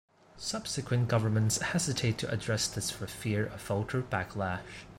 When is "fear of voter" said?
3.05-4.01